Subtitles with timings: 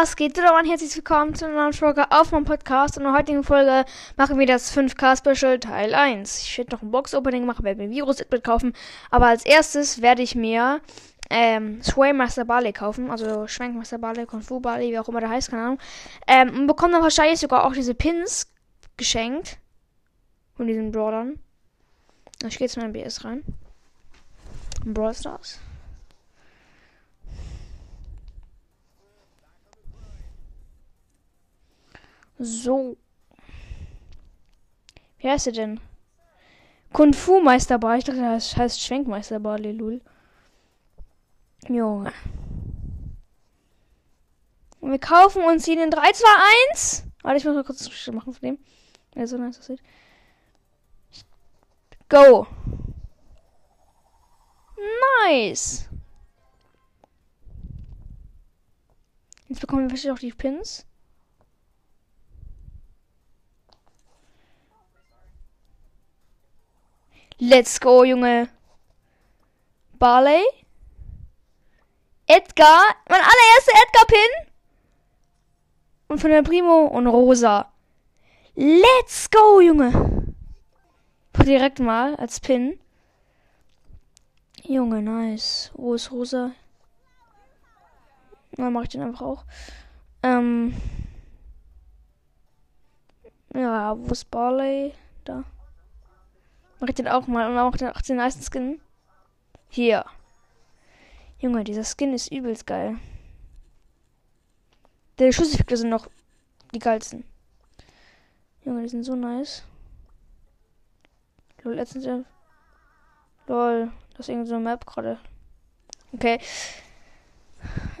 [0.00, 0.38] was geht?
[0.38, 2.96] Und herzlich willkommen zu einer neuen Folge auf meinem Podcast.
[2.96, 3.84] In der heutigen Folge
[4.16, 6.42] machen wir das 5K Special Teil 1.
[6.42, 8.74] Ich werde noch ein Box-Opening machen, werde mir Virus Edbit kaufen.
[9.10, 10.80] Aber als erstes werde ich mir
[11.30, 13.10] ähm, Swaymaster Barley kaufen.
[13.10, 15.78] Also Schwenkmaster Barley, Kung Fu Barley, wie auch immer der heißt, keine Ahnung.
[16.28, 18.46] Ähm, und bekomme dann wahrscheinlich sogar auch diese Pins
[18.96, 19.58] geschenkt.
[20.56, 21.40] Von diesen Brawlern.
[22.46, 23.42] Ich gehe jetzt mal in BS rein.
[24.84, 25.58] Brawl Stars.
[32.38, 32.96] So.
[35.18, 35.80] Wie heißt er denn?
[36.92, 37.98] Kung Fu Meisterbar.
[37.98, 40.00] Ich dachte, das heißt Schwenkmeisterbar, Lelul.
[41.68, 42.12] Junge.
[44.80, 46.26] Und wir kaufen uns hier den 3, 2,
[46.70, 47.04] 1.
[47.22, 48.58] Warte, ich muss mal kurz ein machen von dem.
[49.14, 49.82] Ja, so nice aussieht.
[52.08, 52.46] Go.
[55.26, 55.88] Nice.
[59.48, 60.87] Jetzt bekommen wir wahrscheinlich auch die Pins.
[67.40, 68.48] Let's go, Junge.
[69.98, 70.42] Barley.
[72.26, 72.82] Edgar.
[73.08, 74.52] Mein allererster Edgar-Pin.
[76.08, 77.72] Und von der Primo und Rosa.
[78.56, 80.34] Let's go, Junge.
[81.44, 82.80] Direkt mal als Pin.
[84.64, 85.70] Junge, nice.
[85.74, 86.50] Wo ist Rosa?
[88.52, 89.44] Dann mache ich den einfach auch.
[90.24, 90.74] Ähm.
[93.54, 94.92] Ja, wo ist Barley?
[95.24, 95.44] Da.
[96.80, 97.50] Mach ich den auch mal.
[97.50, 98.80] Und auch den nice Skin.
[99.68, 100.04] Hier.
[101.38, 102.96] Junge, dieser Skin ist übelst geil.
[105.18, 106.08] Der Schusseffekte sind noch
[106.72, 107.24] die geilsten.
[108.64, 109.64] Junge, die sind so nice.
[111.62, 112.06] Lol, letztens.
[113.46, 115.18] Lol, das ist irgendwie so Map gerade.
[116.12, 116.38] Okay.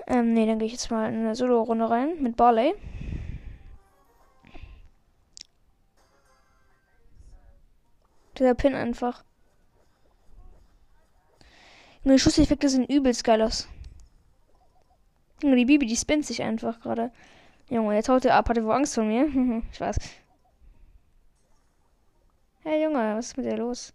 [0.06, 2.74] Ähm, nee, dann gehe ich jetzt mal in eine Solo-Runde rein mit Barley.
[8.38, 9.24] Dieser Pin einfach.
[12.04, 13.68] Nur die Schusseffekte sind übelst geil aus.
[15.42, 17.12] Junge, die Bibi, die spinnt sich einfach gerade.
[17.68, 18.48] Junge, jetzt haut er ab.
[18.48, 19.26] Hat er wohl Angst vor mir?
[19.72, 19.96] ich weiß.
[22.64, 23.92] Hey Junge, was ist mit dir los?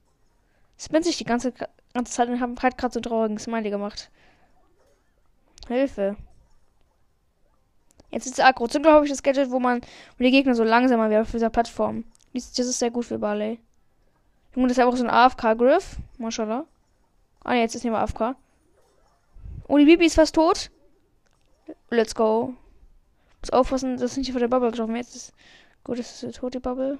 [0.78, 1.54] Spinnt sich die ganze,
[1.94, 4.10] ganze Zeit und halt gerade so traurigen Smiley gemacht.
[5.68, 6.18] Hilfe.
[8.10, 8.68] Jetzt ist Agro.
[8.68, 9.82] Zum glaube ich das Gadget, wo man
[10.20, 12.04] die Gegner so langsamer werden auf dieser Plattform.
[12.34, 13.60] Das ist sehr gut für Barley.
[14.56, 15.98] Junge, das ist einfach so ein AFK-Griff.
[16.18, 16.66] Mashallah.
[17.44, 18.36] Ah, jetzt ist nicht mehr AFK.
[19.68, 20.70] Oh, die Bibi ist fast tot.
[21.90, 22.54] Let's go.
[23.42, 25.34] Muss aufpassen, dass nicht vor der Bubble getroffen Jetzt ist.
[25.84, 27.00] Gut, das ist eine tote Bubble.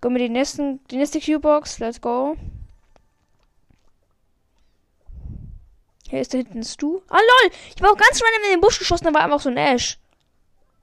[0.00, 1.78] Gehen wir die nächsten, die nächste Q-Box.
[1.78, 2.36] Let's go.
[6.08, 7.02] Hier ist da hinten ein Stu.
[7.08, 7.52] Ah, lol!
[7.76, 9.98] Ich war auch ganz random in den Busch geschossen, da war einfach so ein Ash.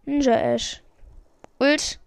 [0.05, 0.81] Ninja Ash.
[1.59, 1.99] Ult.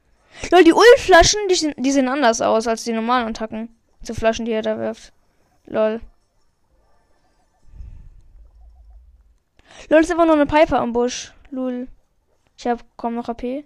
[0.51, 3.75] Lol, die Ultflaschen, die, sind, die sehen anders aus als die normalen Attacken.
[4.03, 5.13] Die Flaschen, die er da wirft.
[5.67, 6.01] Lol.
[9.89, 11.33] Lol, ist einfach nur eine Piper am Busch.
[11.51, 11.89] Lul.
[12.57, 13.65] Ich hab kaum noch AP.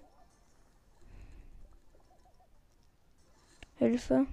[3.77, 4.25] Hilfe.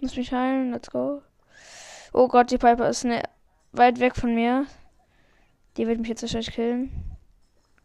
[0.00, 0.72] Muss mich heilen.
[0.72, 1.22] Let's go.
[2.12, 3.22] Oh Gott, die Piper ist ne
[3.72, 4.66] weit weg von mir.
[5.76, 6.90] Die wird mich jetzt wahrscheinlich killen.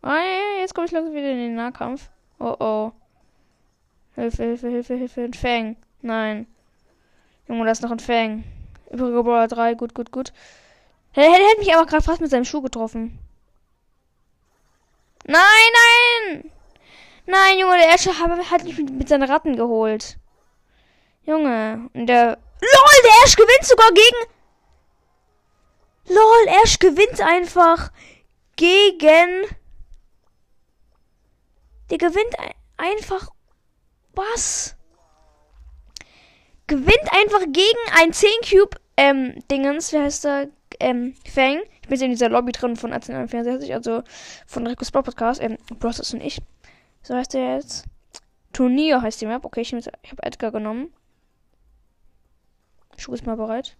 [0.03, 0.09] Oh,
[0.59, 2.09] jetzt komme ich langsam wieder in den Nahkampf.
[2.43, 2.91] Oh oh.
[4.15, 5.21] Hilfe, Hilfe, Hilfe, Hilfe.
[5.21, 5.75] Ein Fang.
[6.01, 6.47] Nein.
[7.47, 8.43] Junge, da ist noch ein Fang.
[8.89, 9.75] Übrige Brawler 3.
[9.75, 10.33] Gut, gut, gut.
[11.13, 13.19] Er hätte mich aber gerade fast mit seinem Schuh getroffen.
[15.25, 15.37] Nein,
[15.73, 16.51] nein!
[17.27, 20.17] Nein, Junge, der Escher hat mich mit seinen Ratten geholt.
[21.23, 22.39] Junge, und der.
[22.61, 24.31] LOL, der Ash gewinnt sogar gegen.
[26.07, 27.91] LOL, Ash gewinnt einfach
[28.55, 29.45] gegen.
[31.91, 33.29] Der gewinnt ein einfach.
[34.15, 34.75] Was?
[36.67, 40.49] Gewinnt einfach gegen ein 10 Cube, ähm, Dingens, wie heißt der?
[40.79, 41.61] Ähm, Fang.
[41.81, 44.03] Ich bin in dieser Lobby drin von 1864, also
[44.47, 46.41] von Rico Sport Podcast, ähm, Process und ich.
[47.03, 47.85] So heißt der jetzt.
[48.53, 49.43] Turnier heißt die Map.
[49.43, 50.93] Okay, ich, ich habe Edgar genommen.
[52.97, 53.75] Schuh ist mal bereit.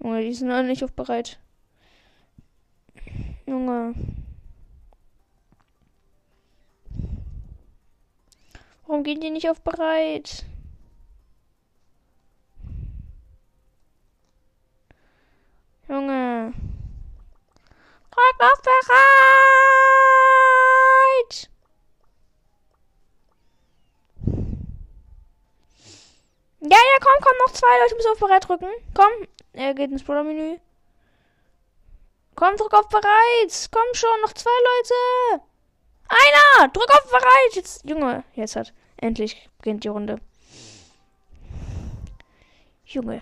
[0.00, 1.38] Junge, die sind alle nicht auf bereit.
[3.46, 3.94] Junge.
[8.98, 10.44] Warum gehen die nicht auf bereit?
[15.88, 16.52] Junge.
[18.10, 18.88] Drück auf bereit!
[26.60, 28.66] Ja, ja, komm, komm, noch zwei Leute müssen auf bereit drücken.
[28.94, 29.12] Komm,
[29.52, 30.58] er geht ins Bruder-Menü.
[32.34, 33.68] Komm, drück auf bereit.
[33.70, 35.44] Komm schon, noch zwei Leute.
[36.08, 36.66] Einer!
[36.70, 37.52] Drück auf bereit!
[37.52, 38.72] Jetzt, Junge, jetzt hat.
[38.98, 40.20] Endlich beginnt die Runde.
[42.84, 43.20] Junge.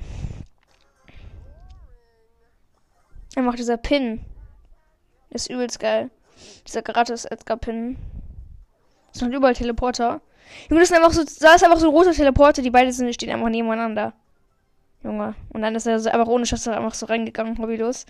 [3.34, 4.24] Er macht dieser Pin.
[5.30, 6.10] Ist übelst geil.
[6.66, 7.96] Dieser gratis Edgar Pin.
[9.12, 10.20] Das sind überall Teleporter.
[10.70, 13.12] Junge, das sind einfach so, da ist einfach so ein roter Teleporter, die beide sind,
[13.12, 14.14] stehen einfach nebeneinander.
[15.02, 15.34] Junge.
[15.50, 18.06] Und dann ist er so einfach ohne Schuss einfach so reingegangen, hobbylos.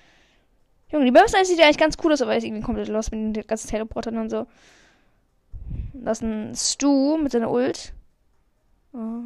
[0.91, 3.37] Junge, die Website sieht ja eigentlich ganz cool aus, aber ist irgendwie komplett los mit
[3.37, 4.47] den ganzen Teleportern und so.
[6.03, 7.93] Das ist ein Stu mit seiner Ult.
[8.93, 9.23] Oh,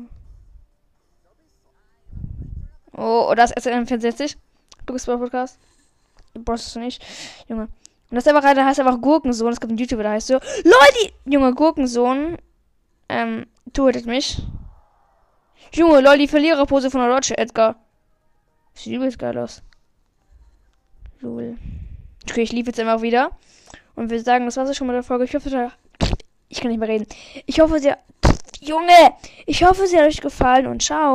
[2.93, 4.37] oh, oh das ist SN64.
[4.87, 5.59] Du bist bei Podcast.
[6.35, 7.03] Du brauchst du nicht.
[7.49, 7.63] Junge.
[7.63, 9.53] Und das ist einfach, der heißt einfach Gurkensohn.
[9.53, 10.35] Es gibt einen YouTuber, der heißt so.
[10.35, 11.13] Leute!
[11.25, 12.39] Junge, Gurkensohn.
[13.09, 14.43] Ähm, tötet mich.
[15.73, 17.77] Junge, lol, die Verliererpose von der Roger Edgar.
[18.75, 19.63] Sieht übelst geil aus.
[21.21, 21.57] Lol.
[22.29, 23.31] Okay, ich lief jetzt einfach wieder.
[23.95, 25.25] Und wir sagen, das war's schon mit der Folge.
[25.25, 25.71] Ich hoffe,
[26.51, 27.07] ich kann nicht mehr reden.
[27.47, 27.93] Ich hoffe, sie.
[28.61, 29.15] Junge!
[29.47, 31.09] Ich hoffe, sie hat euch gefallen und ciao.